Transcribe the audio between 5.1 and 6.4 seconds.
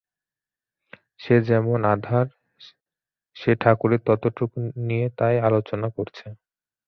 তাই আলোচনা করছে।